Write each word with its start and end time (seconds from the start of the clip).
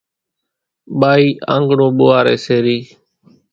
ٻائِي 0.99 1.27
آنڳڻون 1.53 1.91
ٻوئاريَ 1.97 2.35
سي 2.45 2.57
رئِي 2.65 2.79